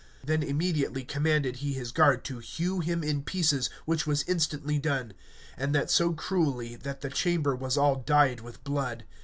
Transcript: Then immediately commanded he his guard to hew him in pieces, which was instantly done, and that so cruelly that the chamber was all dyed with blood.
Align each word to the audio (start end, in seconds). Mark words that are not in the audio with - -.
Then 0.23 0.41
immediately 0.41 1.03
commanded 1.03 1.57
he 1.57 1.73
his 1.73 1.91
guard 1.91 2.23
to 2.23 2.39
hew 2.39 2.79
him 2.79 3.03
in 3.03 3.21
pieces, 3.21 3.69
which 3.85 4.07
was 4.07 4.23
instantly 4.23 4.79
done, 4.79 5.13
and 5.55 5.75
that 5.75 5.91
so 5.91 6.13
cruelly 6.13 6.75
that 6.75 7.01
the 7.01 7.09
chamber 7.11 7.55
was 7.55 7.77
all 7.77 7.97
dyed 7.97 8.39
with 8.41 8.63
blood. 8.63 9.03